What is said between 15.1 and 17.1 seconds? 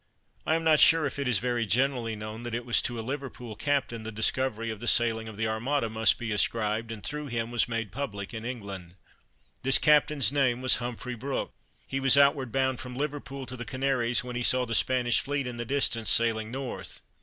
fleet in the distance, sailing north.